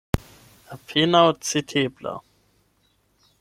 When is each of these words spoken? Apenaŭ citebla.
Apenaŭ 0.75 1.21
citebla. 1.49 2.15